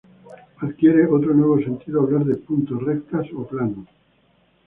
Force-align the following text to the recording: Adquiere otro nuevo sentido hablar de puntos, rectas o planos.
Adquiere 0.61 1.05
otro 1.05 1.31
nuevo 1.35 1.59
sentido 1.59 2.01
hablar 2.01 2.25
de 2.25 2.37
puntos, 2.37 2.81
rectas 2.81 3.27
o 3.37 3.45
planos. 3.45 3.87